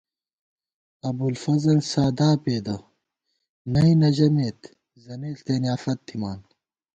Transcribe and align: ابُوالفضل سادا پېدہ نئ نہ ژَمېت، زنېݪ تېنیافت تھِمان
ابُوالفضل 1.09 1.77
سادا 1.91 2.29
پېدہ 2.43 2.75
نئ 3.73 3.91
نہ 3.99 4.09
ژَمېت، 4.15 4.61
زنېݪ 5.03 5.37
تېنیافت 5.45 5.99
تھِمان 6.07 6.39